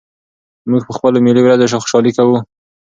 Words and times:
موږ 0.69 0.81
په 0.87 0.93
خپلو 0.97 1.17
ملي 1.25 1.41
ورځو 1.43 1.81
خوشالي 1.83 2.11
کوو. 2.17 2.37